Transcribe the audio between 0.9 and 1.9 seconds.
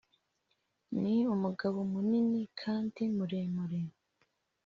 ni umugabo